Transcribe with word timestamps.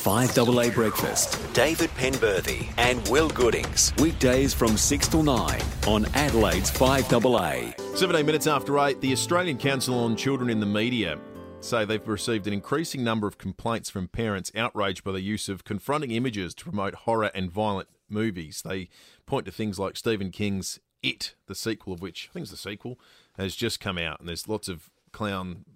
5AA 0.00 0.72
Breakfast. 0.72 1.38
David 1.52 1.90
Penberthy 1.90 2.72
and 2.78 3.06
Will 3.08 3.28
Goodings. 3.28 3.92
Weekdays 3.98 4.54
from 4.54 4.78
6 4.78 5.08
till 5.08 5.22
9 5.22 5.60
on 5.86 6.06
Adelaide's 6.14 6.70
5AA. 6.70 7.98
17 7.98 8.24
minutes 8.24 8.46
after 8.46 8.78
8, 8.78 8.98
the 9.02 9.12
Australian 9.12 9.58
Council 9.58 9.94
on 10.02 10.16
Children 10.16 10.48
in 10.48 10.58
the 10.58 10.64
Media 10.64 11.20
say 11.60 11.84
they've 11.84 12.08
received 12.08 12.46
an 12.46 12.54
increasing 12.54 13.04
number 13.04 13.26
of 13.26 13.36
complaints 13.36 13.90
from 13.90 14.08
parents 14.08 14.50
outraged 14.56 15.04
by 15.04 15.12
the 15.12 15.20
use 15.20 15.50
of 15.50 15.64
confronting 15.64 16.12
images 16.12 16.54
to 16.54 16.64
promote 16.64 16.94
horror 16.94 17.30
and 17.34 17.50
violent 17.50 17.90
movies. 18.08 18.62
They 18.64 18.88
point 19.26 19.44
to 19.44 19.52
things 19.52 19.78
like 19.78 19.98
Stephen 19.98 20.30
King's 20.30 20.80
It, 21.02 21.34
the 21.46 21.54
sequel 21.54 21.92
of 21.92 22.00
which, 22.00 22.30
I 22.30 22.32
think 22.32 22.44
it's 22.44 22.52
the 22.52 22.56
sequel, 22.56 22.98
has 23.36 23.54
just 23.54 23.80
come 23.80 23.98
out, 23.98 24.18
and 24.18 24.26
there's 24.26 24.48
lots 24.48 24.66
of 24.66 24.88
clown 25.12 25.66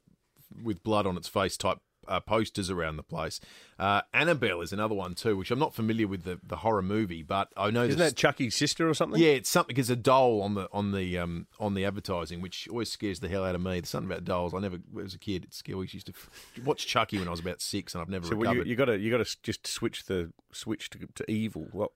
with 0.62 0.82
blood 0.82 1.06
on 1.06 1.18
its 1.18 1.28
face 1.28 1.58
type 1.58 1.80
uh, 2.08 2.20
posters 2.20 2.70
around 2.70 2.96
the 2.96 3.02
place. 3.02 3.40
Uh, 3.78 4.02
Annabelle 4.12 4.60
is 4.60 4.72
another 4.72 4.94
one 4.94 5.14
too, 5.14 5.36
which 5.36 5.50
I'm 5.50 5.58
not 5.58 5.74
familiar 5.74 6.06
with 6.06 6.22
the, 6.22 6.38
the 6.46 6.56
horror 6.56 6.82
movie, 6.82 7.22
but 7.24 7.48
I 7.56 7.70
know 7.70 7.82
Isn't 7.84 7.98
that 7.98 8.14
Chucky's 8.14 8.54
sister 8.54 8.88
or 8.88 8.94
something? 8.94 9.20
yeah, 9.20 9.30
it's 9.30 9.50
something. 9.50 9.76
It's 9.76 9.88
a 9.90 9.96
doll 9.96 10.42
on 10.42 10.54
the 10.54 10.68
on 10.72 10.92
the 10.92 11.18
um, 11.18 11.46
on 11.58 11.74
the 11.74 11.84
advertising, 11.84 12.40
which 12.40 12.68
always 12.70 12.90
scares 12.90 13.18
the 13.20 13.28
hell 13.28 13.44
out 13.44 13.54
of 13.56 13.60
me. 13.60 13.72
There's 13.80 13.88
something 13.88 14.10
about 14.10 14.24
dolls. 14.24 14.54
I 14.54 14.60
never, 14.60 14.78
as 15.04 15.14
a 15.14 15.18
kid, 15.18 15.44
it's 15.44 15.56
scary. 15.56 15.78
I 15.78 15.80
used 15.90 16.06
to 16.06 16.12
f- 16.12 16.30
watch 16.64 16.86
Chucky 16.86 17.18
when 17.18 17.26
I 17.26 17.32
was 17.32 17.40
about 17.40 17.60
six, 17.60 17.94
and 17.94 18.02
I've 18.02 18.08
never 18.08 18.26
So 18.26 18.36
well, 18.36 18.50
recovered. 18.52 18.66
you, 18.66 18.70
you 18.70 18.76
got 18.76 18.84
to 18.86 18.98
you 18.98 19.10
got 19.10 19.26
to 19.26 19.36
just 19.42 19.66
switch 19.66 20.04
the 20.06 20.32
switch 20.52 20.90
to, 20.90 20.98
to 21.16 21.28
evil. 21.30 21.66
Well, 21.72 21.90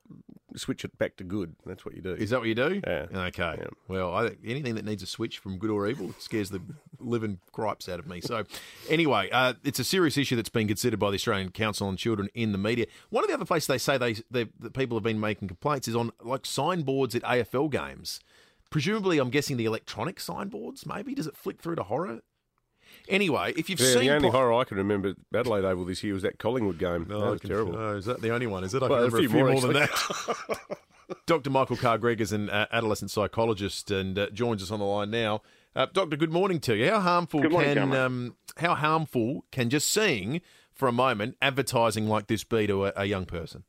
switch 0.56 0.84
it 0.84 0.98
back 0.98 1.16
to 1.18 1.24
good. 1.24 1.54
That's 1.65 1.84
what 1.84 1.95
you 1.95 2.02
do. 2.02 2.15
Is 2.15 2.30
that 2.30 2.40
what 2.40 2.48
you 2.48 2.56
do? 2.56 2.80
Yeah. 2.84 3.06
Okay. 3.15 3.54
Yeah. 3.59 3.66
Well, 3.87 4.12
I, 4.15 4.30
anything 4.45 4.74
that 4.74 4.84
needs 4.84 5.02
a 5.04 5.06
switch 5.06 5.38
from 5.38 5.59
good 5.59 5.70
or 5.70 5.87
evil 5.87 6.12
scares 6.18 6.51
the 6.51 6.60
living 7.01 7.38
gripes 7.52 7.88
out 7.88 7.98
of 7.98 8.07
me. 8.07 8.20
So, 8.20 8.45
anyway, 8.88 9.29
uh, 9.30 9.55
it's 9.65 9.79
a 9.79 9.84
serious 9.84 10.16
issue 10.16 10.37
that's 10.37 10.48
been 10.48 10.69
considered 10.69 10.98
by 10.98 11.11
the 11.11 11.16
Australian 11.16 11.51
Council 11.51 11.88
on 11.88 11.97
Children 11.97 12.29
in 12.34 12.52
the 12.52 12.59
media. 12.59 12.87
One 13.11 13.24
of 13.24 13.29
the 13.29 13.34
other 13.34 13.45
places 13.45 13.66
they 13.66 13.79
say 13.79 13.98
they, 13.98 14.15
they 14.30 14.51
that 14.61 14.74
people 14.74 14.97
have 14.97 15.05
been 15.05 15.21
making 15.21 15.48
complaints 15.48 15.88
is 15.88 15.96
on 15.96 16.13
like 16.23 16.46
signboards 16.46 17.15
at 17.15 17.23
AFL 17.23 17.71
games. 17.71 18.21
Presumably, 18.71 19.18
I'm 19.18 19.30
guessing 19.30 19.57
the 19.57 19.65
electronic 19.65 20.21
signboards. 20.21 20.85
Maybe 20.85 21.15
does 21.15 21.27
it 21.27 21.37
flick 21.37 21.60
through 21.60 21.77
to 21.77 21.85
horror? 21.85 22.21
Anyway, 23.09 23.55
if 23.57 23.71
you've 23.71 23.80
yeah, 23.80 23.93
seen 23.93 24.01
the 24.01 24.10
only 24.10 24.30
horror 24.30 24.52
I 24.52 24.65
can 24.65 24.77
remember 24.77 25.10
at 25.10 25.16
Adelaide 25.35 25.65
Oval 25.65 25.85
this 25.85 26.02
year 26.05 26.12
was 26.15 26.23
that 26.23 26.38
Collingwood 26.38 26.79
game. 26.79 27.07
that 27.09 27.18
was 27.18 27.40
terrible. 27.40 27.77
Oh, 27.77 27.96
is 27.96 28.05
that 28.05 28.21
the 28.21 28.30
only 28.30 28.46
one? 28.46 28.65
Is 28.65 28.74
it? 28.74 28.83
I 28.83 28.88
Well, 28.88 29.09
can 29.09 29.12
remember 29.12 29.18
a 29.18 29.51
few 29.51 29.60
more, 29.68 29.73
than 29.73 29.73
that. 29.73 30.59
Dr. 31.27 31.49
Michael 31.49 31.77
Carr-Gregg 31.77 32.21
is 32.21 32.33
an 32.33 32.51
uh, 32.51 32.66
adolescent 32.71 33.10
psychologist 33.10 33.90
and 33.90 34.18
uh, 34.18 34.29
joins 34.30 34.62
us 34.62 34.71
on 34.71 34.79
the 34.79 34.85
line 34.85 35.10
now. 35.10 35.40
Uh, 35.77 35.87
Doctor, 35.93 36.16
good 36.16 36.33
morning 36.33 36.61
to 36.61 36.77
you. 36.77 36.91
How 36.91 37.01
harmful 37.01 37.43
morning, 37.43 37.74
can 37.74 37.95
um, 37.95 38.37
how 38.57 38.74
harmful 38.74 39.45
can 39.52 39.71
just 39.71 39.88
seeing 39.88 40.41
for 40.73 40.88
a 40.88 40.93
moment 40.93 41.37
advertising 41.43 42.07
like 42.07 42.27
this 42.27 42.43
be 42.43 42.66
to 42.66 42.87
a, 42.87 42.93
a 42.97 43.05
young 43.05 43.27
person? 43.27 43.65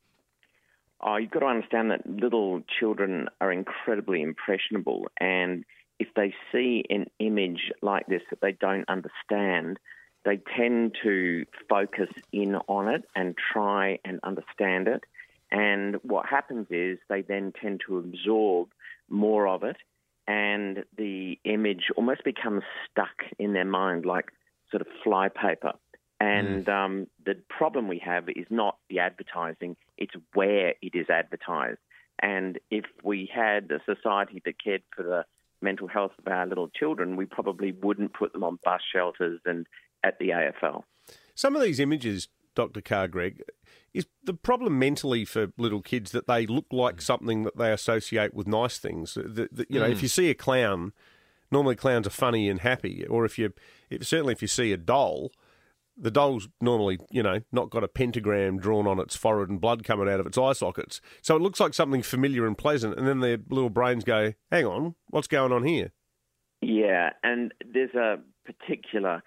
Oh, 1.02 1.16
you've 1.16 1.30
got 1.30 1.40
to 1.40 1.46
understand 1.46 1.90
that 1.90 2.08
little 2.08 2.62
children 2.78 3.28
are 3.40 3.52
incredibly 3.52 4.22
impressionable, 4.22 5.08
and 5.18 5.64
if 5.98 6.08
they 6.16 6.34
see 6.50 6.84
an 6.90 7.06
image 7.18 7.70
like 7.82 8.06
this 8.06 8.22
that 8.30 8.40
they 8.40 8.52
don't 8.52 8.88
understand, 8.88 9.78
they 10.24 10.40
tend 10.56 10.96
to 11.02 11.44
focus 11.68 12.08
in 12.32 12.56
on 12.66 12.88
it 12.88 13.04
and 13.14 13.36
try 13.52 13.98
and 14.04 14.20
understand 14.22 14.88
it. 14.88 15.04
And 15.52 15.96
what 16.02 16.26
happens 16.26 16.66
is 16.70 16.98
they 17.08 17.22
then 17.22 17.52
tend 17.60 17.82
to 17.86 17.98
absorb 17.98 18.68
more 19.08 19.46
of 19.46 19.62
it, 19.64 19.76
and 20.30 20.84
the 20.96 21.40
image 21.44 21.86
almost 21.96 22.22
becomes 22.24 22.62
stuck 22.88 23.24
in 23.40 23.52
their 23.52 23.64
mind 23.64 24.06
like 24.06 24.26
sort 24.70 24.80
of 24.80 24.86
flypaper. 25.04 25.72
And 26.20 26.68
um, 26.68 27.06
the 27.26 27.34
problem 27.48 27.88
we 27.88 28.00
have 28.04 28.28
is 28.28 28.46
not 28.48 28.76
the 28.88 29.00
advertising, 29.00 29.76
it's 29.98 30.14
where 30.34 30.74
it 30.82 30.94
is 30.94 31.06
advertised. 31.10 31.80
And 32.22 32.60
if 32.70 32.84
we 33.02 33.28
had 33.34 33.72
a 33.72 33.80
society 33.92 34.40
that 34.44 34.62
cared 34.62 34.82
for 34.94 35.02
the 35.02 35.24
mental 35.62 35.88
health 35.88 36.12
of 36.18 36.30
our 36.30 36.46
little 36.46 36.68
children, 36.68 37.16
we 37.16 37.24
probably 37.24 37.72
wouldn't 37.72 38.12
put 38.12 38.32
them 38.32 38.44
on 38.44 38.58
bus 38.62 38.82
shelters 38.94 39.40
and 39.44 39.66
at 40.04 40.18
the 40.20 40.28
AFL. 40.28 40.82
Some 41.34 41.56
of 41.56 41.62
these 41.62 41.80
images, 41.80 42.28
Dr. 42.54 42.80
Carr-Gregg, 42.80 43.42
is 43.92 44.06
the 44.24 44.34
problem 44.34 44.78
mentally 44.78 45.24
for 45.24 45.52
little 45.58 45.82
kids 45.82 46.12
that 46.12 46.26
they 46.26 46.46
look 46.46 46.66
like 46.70 46.96
mm. 46.96 47.02
something 47.02 47.42
that 47.44 47.56
they 47.56 47.72
associate 47.72 48.34
with 48.34 48.46
nice 48.46 48.78
things. 48.78 49.14
That, 49.14 49.54
that, 49.54 49.70
you 49.70 49.80
know, 49.80 49.86
if 49.86 49.98
mm. 49.98 50.02
you 50.02 50.08
see 50.08 50.30
a 50.30 50.34
clown, 50.34 50.92
normally 51.50 51.76
clowns 51.76 52.06
are 52.06 52.10
funny 52.10 52.48
and 52.48 52.60
happy, 52.60 53.06
or 53.06 53.24
if 53.24 53.38
you, 53.38 53.52
if, 53.88 54.06
certainly 54.06 54.32
if 54.32 54.42
you 54.42 54.48
see 54.48 54.72
a 54.72 54.76
doll, 54.76 55.32
the 55.96 56.10
doll's 56.10 56.48
normally, 56.60 56.98
you 57.10 57.22
know, 57.22 57.40
not 57.52 57.70
got 57.70 57.84
a 57.84 57.88
pentagram 57.88 58.58
drawn 58.58 58.86
on 58.86 58.98
its 58.98 59.16
forehead 59.16 59.50
and 59.50 59.60
blood 59.60 59.84
coming 59.84 60.08
out 60.08 60.20
of 60.20 60.26
its 60.26 60.38
eye 60.38 60.52
sockets. 60.52 61.00
So 61.20 61.36
it 61.36 61.42
looks 61.42 61.60
like 61.60 61.74
something 61.74 62.02
familiar 62.02 62.46
and 62.46 62.56
pleasant, 62.56 62.96
and 62.96 63.06
then 63.06 63.20
their 63.20 63.38
little 63.50 63.70
brains 63.70 64.04
go, 64.04 64.32
"Hang 64.50 64.66
on, 64.66 64.94
what's 65.08 65.28
going 65.28 65.52
on 65.52 65.64
here?" 65.64 65.92
Yeah, 66.62 67.10
and 67.22 67.52
there's 67.66 67.94
a 67.94 68.18
particular 68.44 69.22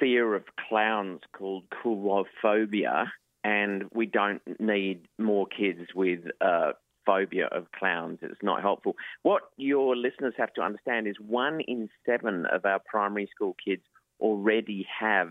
fear 0.00 0.34
of 0.34 0.44
clowns 0.68 1.20
called 1.32 1.64
coulrophobia, 1.70 3.06
and 3.44 3.84
we 3.92 4.06
don't 4.06 4.42
need 4.60 5.06
more 5.18 5.46
kids 5.46 5.90
with 5.94 6.20
uh, 6.40 6.72
phobia 7.06 7.46
of 7.46 7.70
clowns. 7.72 8.18
It's 8.22 8.42
not 8.42 8.60
helpful. 8.60 8.96
What 9.22 9.42
your 9.56 9.96
listeners 9.96 10.34
have 10.36 10.52
to 10.54 10.60
understand 10.60 11.06
is 11.06 11.16
one 11.18 11.60
in 11.60 11.88
seven 12.04 12.46
of 12.46 12.64
our 12.64 12.80
primary 12.80 13.28
school 13.34 13.56
kids 13.64 13.82
already 14.20 14.86
have 15.00 15.30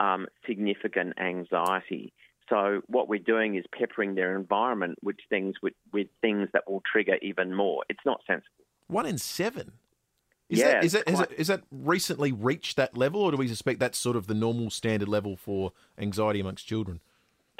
um, 0.00 0.26
significant 0.46 1.18
anxiety. 1.20 2.12
So 2.48 2.80
what 2.86 3.08
we're 3.08 3.20
doing 3.20 3.54
is 3.56 3.64
peppering 3.78 4.14
their 4.14 4.34
environment 4.36 4.98
with 5.02 5.16
things 5.28 5.56
with, 5.62 5.74
with 5.92 6.08
things 6.20 6.48
that 6.52 6.68
will 6.68 6.82
trigger 6.90 7.16
even 7.22 7.54
more. 7.54 7.84
It's 7.88 8.00
not 8.04 8.22
sensible. 8.26 8.64
One 8.88 9.06
in 9.06 9.18
seven. 9.18 9.72
Is 10.50 10.58
Yeah, 10.58 10.72
that, 10.72 10.84
is, 10.84 10.92
that, 10.92 11.02
it's 11.06 11.12
is, 11.12 11.18
that, 11.18 11.32
is 11.32 11.46
that 11.46 11.62
recently 11.70 12.32
reached 12.32 12.76
that 12.76 12.96
level, 12.96 13.22
or 13.22 13.30
do 13.30 13.36
we 13.36 13.46
suspect 13.46 13.78
that's 13.78 13.96
sort 13.96 14.16
of 14.16 14.26
the 14.26 14.34
normal 14.34 14.68
standard 14.68 15.08
level 15.08 15.36
for 15.36 15.72
anxiety 15.96 16.40
amongst 16.40 16.66
children? 16.66 17.00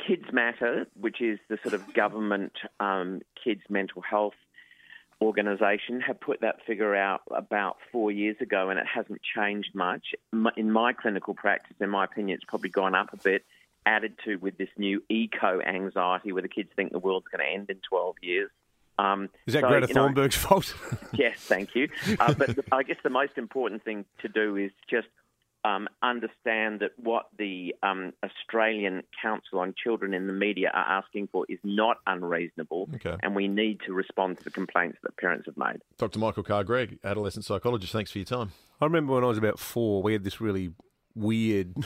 Kids 0.05 0.25
Matter, 0.33 0.87
which 0.95 1.21
is 1.21 1.39
the 1.49 1.57
sort 1.63 1.75
of 1.75 1.95
government 1.95 2.53
um, 2.81 3.21
kids 3.43 3.61
mental 3.69 4.03
health 4.03 4.35
organisation, 5.23 6.01
have 6.01 6.19
put 6.21 6.41
that 6.41 6.57
figure 6.67 6.97
out 6.97 7.21
about 7.31 7.77
four 7.93 8.11
years 8.11 8.37
ago, 8.41 8.71
and 8.71 8.81
it 8.81 8.87
hasn't 8.93 9.21
changed 9.23 9.73
much. 9.73 10.07
In 10.57 10.73
my 10.73 10.93
clinical 10.93 11.35
practice, 11.35 11.77
in 11.81 11.91
my 11.91 12.05
opinion, 12.05 12.37
it's 12.37 12.45
probably 12.45 12.71
gone 12.71 12.97
up 12.97 13.13
a 13.13 13.19
bit. 13.19 13.45
Added 13.87 14.15
to 14.25 14.37
with 14.37 14.59
this 14.59 14.69
new 14.77 15.03
eco 15.09 15.61
anxiety, 15.61 16.33
where 16.33 16.43
the 16.43 16.49
kids 16.49 16.71
think 16.75 16.91
the 16.91 16.99
world's 16.99 17.29
going 17.29 17.45
to 17.47 17.53
end 17.53 17.71
in 17.71 17.79
12 17.89 18.17
years. 18.21 18.51
Um, 19.01 19.31
Is 19.47 19.55
that 19.55 19.63
so, 19.63 19.69
Greta 19.69 19.89
you 19.89 19.95
know, 19.95 20.09
Thunberg's 20.09 20.37
fault? 20.37 20.75
Yes, 21.13 21.39
thank 21.41 21.75
you. 21.75 21.89
Uh, 22.19 22.35
but 22.35 22.57
the, 22.57 22.65
I 22.73 22.83
guess 22.83 22.99
the 23.03 23.11
most 23.11 23.33
important 23.37 23.83
thing 23.85 24.05
to 24.23 24.29
do 24.29 24.57
is 24.57 24.71
just 24.89 25.09
um, 25.65 25.89
understand 26.03 26.81
that 26.81 26.93
what 26.97 27.27
the 27.39 27.75
um, 27.83 28.13
Australian 28.25 29.03
Council 29.21 29.59
on 29.59 29.75
Children 29.83 30.15
in 30.15 30.27
the 30.27 30.33
Media 30.33 30.71
are 30.73 30.99
asking 30.99 31.29
for 31.33 31.45
is 31.49 31.59
not 31.65 31.99
unreasonable, 32.07 32.89
Okay. 32.97 33.17
and 33.23 33.35
we 33.35 33.49
need 33.49 33.81
to 33.87 33.93
respond 33.93 34.39
to 34.39 34.45
the 34.45 34.51
complaints 34.51 34.99
that 35.03 35.17
parents 35.17 35.47
have 35.47 35.57
made. 35.57 35.81
Dr. 35.99 36.19
Michael 36.19 36.43
Carr-Gregg, 36.43 36.99
adolescent 37.05 37.45
psychologist. 37.45 37.93
Thanks 37.93 38.11
for 38.11 38.19
your 38.19 38.25
time. 38.27 38.53
I 38.81 38.85
remember 38.87 39.15
when 39.15 39.25
I 39.25 39.27
was 39.27 39.39
about 39.39 39.59
four, 39.59 40.03
we 40.03 40.13
had 40.15 40.25
this 40.25 40.41
really 40.41 40.73
weird. 41.15 41.75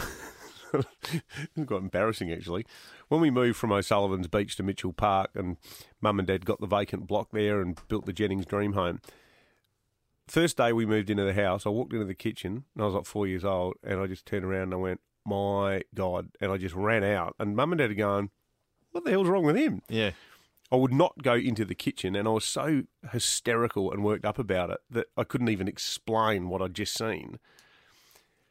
quite 1.66 1.80
embarrassing 1.80 2.32
actually. 2.32 2.66
When 3.08 3.20
we 3.20 3.30
moved 3.30 3.56
from 3.56 3.72
O'Sullivan's 3.72 4.28
Beach 4.28 4.56
to 4.56 4.62
Mitchell 4.62 4.92
Park, 4.92 5.30
and 5.34 5.56
Mum 6.00 6.18
and 6.18 6.28
Dad 6.28 6.44
got 6.44 6.60
the 6.60 6.66
vacant 6.66 7.06
block 7.06 7.28
there 7.32 7.60
and 7.60 7.78
built 7.88 8.06
the 8.06 8.12
Jennings 8.12 8.46
Dream 8.46 8.72
Home. 8.72 9.00
First 10.26 10.56
day 10.56 10.72
we 10.72 10.86
moved 10.86 11.10
into 11.10 11.24
the 11.24 11.34
house, 11.34 11.66
I 11.66 11.68
walked 11.68 11.92
into 11.92 12.06
the 12.06 12.14
kitchen, 12.14 12.64
and 12.74 12.82
I 12.82 12.86
was 12.86 12.94
like 12.94 13.06
four 13.06 13.26
years 13.26 13.44
old, 13.44 13.74
and 13.82 14.00
I 14.00 14.06
just 14.06 14.26
turned 14.26 14.44
around 14.44 14.64
and 14.64 14.74
I 14.74 14.78
went, 14.78 15.00
"My 15.26 15.82
God!" 15.94 16.30
and 16.40 16.50
I 16.50 16.56
just 16.56 16.74
ran 16.74 17.04
out, 17.04 17.34
and 17.38 17.54
Mum 17.56 17.72
and 17.72 17.78
Dad 17.78 17.90
are 17.90 17.94
going, 17.94 18.30
"What 18.92 19.04
the 19.04 19.10
hell's 19.10 19.28
wrong 19.28 19.44
with 19.44 19.56
him?" 19.56 19.82
Yeah. 19.88 20.12
I 20.72 20.76
would 20.76 20.94
not 20.94 21.22
go 21.22 21.34
into 21.34 21.64
the 21.64 21.74
kitchen, 21.74 22.16
and 22.16 22.26
I 22.26 22.32
was 22.32 22.44
so 22.44 22.84
hysterical 23.12 23.92
and 23.92 24.02
worked 24.02 24.24
up 24.24 24.38
about 24.38 24.70
it 24.70 24.80
that 24.90 25.06
I 25.16 25.24
couldn't 25.24 25.50
even 25.50 25.68
explain 25.68 26.48
what 26.48 26.62
I'd 26.62 26.74
just 26.74 26.96
seen. 26.96 27.38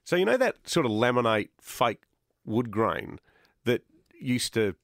So 0.04 0.16
you 0.16 0.26
know 0.26 0.38
that 0.38 0.70
sort 0.70 0.86
of 0.86 0.92
laminate 0.92 1.50
fake 1.60 2.04
wood 2.46 2.72
grain 2.72 3.20
that 3.66 3.84
used 4.20 4.54
to 4.54 4.76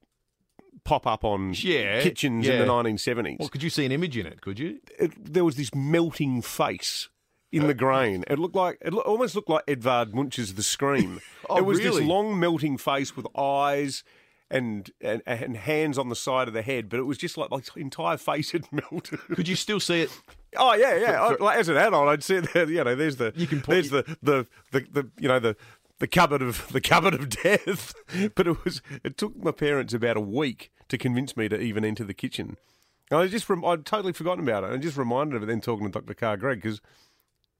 pop 0.83 1.05
up 1.05 1.23
on 1.23 1.53
Yeah, 1.57 2.01
kitchens 2.01 2.47
yeah. 2.47 2.53
in 2.53 2.59
the 2.59 2.65
1970s. 2.73 3.39
Well, 3.39 3.49
could 3.49 3.63
you 3.63 3.69
see 3.69 3.85
an 3.85 3.91
image 3.91 4.17
in 4.17 4.25
it? 4.25 4.41
Could 4.41 4.59
you? 4.59 4.79
It, 4.97 5.33
there 5.33 5.43
was 5.45 5.55
this 5.55 5.73
melting 5.75 6.41
face 6.41 7.09
in 7.51 7.63
the 7.63 7.69
uh, 7.71 7.73
grain. 7.73 8.23
It 8.27 8.39
looked 8.39 8.55
like 8.55 8.77
it 8.81 8.93
almost 8.93 9.35
looked 9.35 9.49
like 9.49 9.63
Edvard 9.67 10.13
Munch's 10.15 10.55
The 10.55 10.63
Scream. 10.63 11.19
Oh, 11.51 11.57
it 11.57 11.65
was 11.65 11.79
really? 11.79 12.01
this 12.01 12.07
long 12.07 12.39
melting 12.39 12.77
face 12.77 13.15
with 13.17 13.25
eyes 13.35 14.03
and, 14.51 14.91
and 15.01 15.23
and 15.25 15.57
hands 15.57 15.97
on 15.97 16.09
the 16.09 16.15
side 16.15 16.47
of 16.47 16.53
the 16.53 16.61
head, 16.61 16.87
but 16.87 16.99
it 16.99 17.03
was 17.03 17.17
just 17.17 17.37
like 17.39 17.49
like 17.49 17.65
the 17.65 17.79
entire 17.79 18.17
face 18.17 18.51
had 18.51 18.65
melted. 18.71 19.19
Could 19.33 19.47
you 19.47 19.55
still 19.55 19.79
see 19.79 20.01
it? 20.01 20.11
Oh 20.55 20.73
yeah, 20.75 20.95
yeah. 20.95 21.27
For- 21.27 21.37
for- 21.37 21.41
I- 21.43 21.45
like, 21.47 21.57
as 21.57 21.69
an 21.69 21.77
add-on, 21.77 22.07
I'd 22.07 22.23
say 22.23 22.39
that 22.41 22.69
you 22.69 22.83
know, 22.83 22.93
there's 22.93 23.15
the 23.15 23.33
You 23.35 23.47
can 23.47 23.63
there's 23.67 23.89
the, 23.89 24.03
the 24.21 24.45
the 24.71 24.81
the 24.91 25.09
you 25.19 25.27
know 25.27 25.39
the 25.39 25.55
the 25.99 26.07
cupboard 26.07 26.41
of 26.41 26.71
the 26.71 26.81
cupboard 26.81 27.13
of 27.13 27.29
death. 27.43 27.93
but 28.35 28.47
it 28.47 28.63
was 28.63 28.81
it 29.03 29.17
took 29.17 29.35
my 29.37 29.51
parents 29.51 29.93
about 29.93 30.17
a 30.17 30.21
week 30.21 30.71
to 30.89 30.97
convince 30.97 31.37
me 31.37 31.47
to 31.49 31.59
even 31.59 31.85
enter 31.85 32.03
the 32.03 32.13
kitchen. 32.13 32.57
And 33.11 33.19
I 33.19 33.27
just 33.27 33.49
rem- 33.49 33.65
I'd 33.65 33.85
totally 33.85 34.13
forgotten 34.13 34.43
about 34.47 34.63
it. 34.63 34.71
I 34.71 34.77
just 34.77 34.97
reminded 34.97 35.35
of 35.35 35.43
it 35.43 35.47
then 35.47 35.61
talking 35.61 35.91
to 35.91 35.99
Dr. 35.99 36.13
Carr-Gregg 36.13 36.61
because 36.61 36.79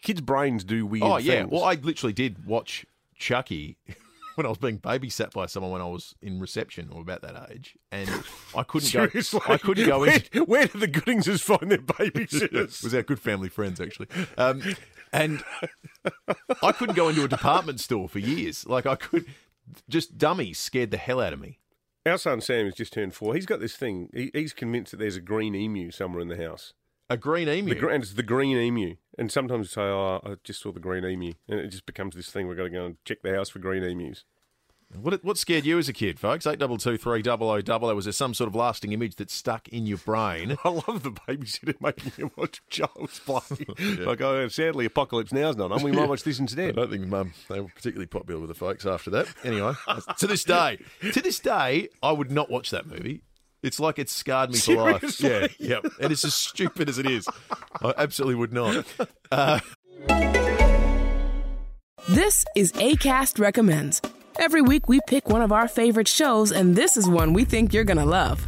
kids' 0.02 0.22
brains 0.22 0.64
do 0.64 0.86
weird 0.86 1.04
Oh 1.04 1.18
yeah. 1.18 1.34
things. 1.42 1.52
Well, 1.52 1.64
I 1.64 1.74
literally 1.74 2.14
did 2.14 2.46
watch 2.46 2.86
Chucky 3.18 3.78
when 4.36 4.46
I 4.46 4.50
was 4.50 4.58
being 4.60 4.80
babysat 4.80 5.34
by 5.34 5.48
someone 5.48 5.72
when 5.72 5.82
I 5.82 5.88
was 5.88 6.16
in 6.22 6.40
reception 6.40 6.90
or 6.92 7.02
about 7.02 7.22
that 7.24 7.50
age, 7.52 7.76
and 7.92 8.10
I 8.56 8.64
couldn't 8.64 8.94
go. 8.94 9.04
I 9.48 9.58
couldn't 9.58 9.88
go 9.88 10.00
where, 10.02 10.14
into. 10.14 10.44
Where 10.46 10.68
did 10.68 10.80
the 10.82 10.88
Goodingses 10.88 11.42
find 11.42 11.70
their 11.72 11.80
babysitters? 11.80 12.84
was 12.84 12.94
our 12.94 13.04
good 13.04 13.20
family 13.20 13.50
friends 13.50 13.82
actually, 13.82 14.08
um, 14.38 14.62
and 15.14 15.44
I 16.62 16.72
couldn't 16.72 16.96
go 16.96 17.10
into 17.10 17.24
a 17.24 17.28
department 17.28 17.80
store 17.80 18.10
for 18.10 18.20
years. 18.20 18.66
Like 18.66 18.86
I 18.86 18.96
could, 18.96 19.26
just 19.90 20.18
dummies 20.18 20.60
scared 20.60 20.92
the 20.92 20.98
hell 20.98 21.20
out 21.20 21.34
of 21.34 21.40
me. 21.40 21.60
Our 22.06 22.18
son 22.18 22.42
Sam 22.42 22.66
has 22.66 22.76
just 22.76 22.94
turned 22.94 23.14
four. 23.14 23.36
He's 23.36 23.46
got 23.46 23.60
this 23.60 23.76
thing. 23.76 24.10
He, 24.14 24.32
he's 24.34 24.54
convinced 24.54 24.92
that 24.92 24.98
there's 24.98 25.18
a 25.18 25.22
green 25.22 25.54
emu 25.56 25.92
somewhere 25.92 26.22
in 26.22 26.28
the 26.28 26.38
house. 26.38 26.74
A 27.10 27.18
green 27.18 27.50
emu. 27.50 27.74
The, 27.74 27.80
gr- 27.80 27.90
and 27.90 28.04
it's 28.04 28.14
the 28.14 28.24
green 28.24 28.58
emu. 28.58 28.96
And 29.18 29.32
sometimes 29.32 29.68
you 29.68 29.70
say, 29.70 29.82
"Oh, 29.82 30.22
I 30.24 30.36
just 30.44 30.62
saw 30.62 30.72
the 30.72 30.80
green 30.80 31.04
emu," 31.04 31.34
and 31.48 31.60
it 31.60 31.70
just 31.70 31.86
becomes 31.86 32.16
this 32.16 32.30
thing. 32.30 32.48
We've 32.48 32.58
got 32.58 32.64
to 32.64 32.70
go 32.70 32.86
and 32.86 33.04
check 33.04 33.22
the 33.22 33.34
house 33.34 33.50
for 33.50 33.60
green 33.60 33.84
emus. 33.84 34.24
What 34.96 35.24
what 35.24 35.38
scared 35.38 35.66
you 35.68 35.78
as 35.78 35.88
a 35.88 35.94
kid, 35.94 36.20
folks? 36.20 36.48
Eight 36.48 36.58
double 36.58 36.78
two 36.78 36.98
three 36.98 37.22
double 37.22 37.50
o 37.52 37.62
double 37.62 37.90
o. 37.90 37.96
Was 37.96 38.06
there 38.06 38.12
some 38.12 38.34
sort 38.34 38.48
of 38.48 38.56
lasting 38.56 38.92
image 38.92 39.16
that 39.18 39.30
stuck 39.30 39.68
in 39.68 39.86
your 39.86 40.00
brain? 40.00 40.58
I 40.64 40.70
love 40.70 41.04
the 41.04 41.12
babysitter 41.12 41.76
making 41.80 42.12
him 42.14 42.32
watch 42.36 42.62
Child's 42.70 43.20
Play. 43.20 43.40
Like, 44.00 44.22
oh, 44.22 44.48
sadly, 44.48 44.86
Apocalypse 44.86 45.32
Now's 45.32 45.56
not 45.56 45.72
on. 45.72 45.84
We 45.84 45.92
might 45.92 46.10
watch 46.10 46.24
this 46.24 46.40
instead. 46.40 46.72
I 46.72 46.82
don't 46.82 46.90
think 46.90 47.08
Mum 47.08 47.34
they 47.50 47.60
were 47.60 47.70
particularly 47.70 48.08
popular 48.08 48.40
with 48.42 48.50
the 48.50 48.56
folks 48.56 48.86
after 48.86 49.12
that. 49.12 49.28
Anyway, 49.44 49.74
to 50.18 50.26
this 50.28 50.44
day, 50.44 50.80
to 51.12 51.22
this 51.22 51.40
day, 51.40 51.90
I 52.02 52.12
would 52.12 52.32
not 52.32 52.50
watch 52.50 52.72
that 52.72 52.88
movie. 52.88 53.22
It's 53.62 53.80
like 53.80 54.00
it's 54.00 54.12
scarred 54.12 54.52
me 54.52 54.58
for 54.58 54.76
life. 54.76 55.20
Yeah, 55.20 55.48
yeah, 55.60 55.80
and 56.02 56.12
it's 56.12 56.26
as 56.26 56.34
stupid 56.34 56.90
as 56.90 56.98
it 56.98 57.06
is. 57.06 57.28
I 57.82 57.94
absolutely 57.98 58.36
would 58.36 58.54
not. 58.54 58.86
Uh, 59.32 59.60
this 62.10 62.46
is 62.56 62.72
ACAST 62.74 63.38
Recommends. 63.40 64.02
Every 64.40 64.62
week 64.62 64.88
we 64.88 65.02
pick 65.06 65.28
one 65.28 65.42
of 65.42 65.52
our 65.52 65.68
favorite 65.68 66.08
shows, 66.08 66.54
and 66.54 66.74
this 66.74 66.96
is 66.96 67.10
one 67.10 67.34
we 67.34 67.44
think 67.44 67.74
you're 67.74 67.84
going 67.84 67.98
to 67.98 68.06
love. 68.06 68.48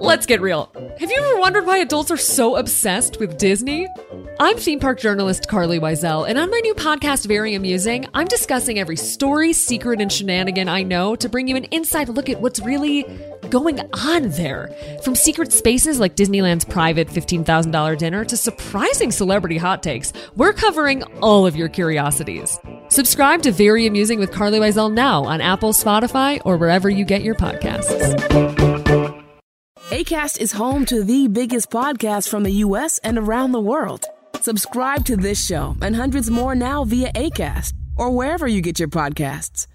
Let's 0.00 0.26
get 0.26 0.40
real. 0.40 0.72
Have 0.98 1.12
you 1.12 1.16
ever 1.16 1.38
wondered 1.38 1.66
why 1.66 1.78
adults 1.78 2.10
are 2.10 2.16
so 2.16 2.56
obsessed 2.56 3.20
with 3.20 3.38
Disney? 3.38 3.86
I'm 4.40 4.56
theme 4.56 4.80
park 4.80 4.98
journalist 4.98 5.46
Carlye 5.48 5.78
Wisel, 5.78 6.28
and 6.28 6.36
on 6.36 6.50
my 6.50 6.58
new 6.64 6.74
podcast, 6.74 7.26
Very 7.26 7.54
Amusing, 7.54 8.08
I'm 8.12 8.26
discussing 8.26 8.80
every 8.80 8.96
story, 8.96 9.52
secret, 9.52 10.00
and 10.00 10.12
shenanigan 10.12 10.68
I 10.68 10.82
know 10.82 11.14
to 11.14 11.28
bring 11.28 11.46
you 11.46 11.54
an 11.54 11.64
inside 11.64 12.08
look 12.08 12.28
at 12.28 12.40
what's 12.40 12.58
really 12.58 13.06
going 13.50 13.80
on 13.92 14.30
there. 14.30 14.68
From 15.02 15.14
secret 15.14 15.52
spaces 15.52 16.00
like 16.00 16.16
Disneyland's 16.16 16.64
private 16.64 17.08
$15,000 17.08 17.98
dinner 17.98 18.24
to 18.24 18.36
surprising 18.36 19.10
celebrity 19.10 19.56
hot 19.56 19.82
takes, 19.82 20.12
we're 20.36 20.52
covering 20.52 21.02
all 21.22 21.46
of 21.46 21.56
your 21.56 21.68
curiosities. 21.68 22.58
Subscribe 22.88 23.42
to 23.42 23.52
Very 23.52 23.86
Amusing 23.86 24.18
with 24.18 24.30
Carlye 24.30 24.60
Wisel 24.60 24.92
now 24.92 25.24
on 25.24 25.40
Apple, 25.40 25.72
Spotify, 25.72 26.40
or 26.44 26.56
wherever 26.56 26.88
you 26.88 27.04
get 27.04 27.22
your 27.22 27.34
podcasts. 27.34 28.00
ACAST 29.90 30.40
is 30.40 30.52
home 30.52 30.84
to 30.86 31.04
the 31.04 31.28
biggest 31.28 31.70
podcasts 31.70 32.28
from 32.28 32.42
the 32.42 32.52
U.S. 32.52 32.98
and 32.98 33.18
around 33.18 33.52
the 33.52 33.60
world. 33.60 34.06
Subscribe 34.40 35.04
to 35.04 35.16
this 35.16 35.44
show 35.44 35.76
and 35.80 35.94
hundreds 35.94 36.30
more 36.30 36.54
now 36.54 36.84
via 36.84 37.12
ACAST 37.12 37.72
or 37.96 38.10
wherever 38.10 38.48
you 38.48 38.60
get 38.60 38.78
your 38.78 38.88
podcasts. 38.88 39.66